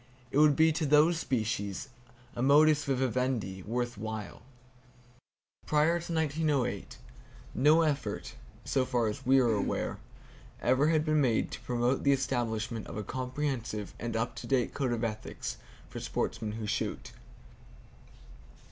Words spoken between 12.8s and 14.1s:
of a comprehensive